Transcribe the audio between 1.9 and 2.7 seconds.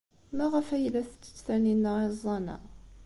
iẓẓan-a?